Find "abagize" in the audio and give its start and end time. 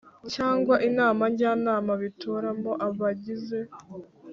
2.87-3.59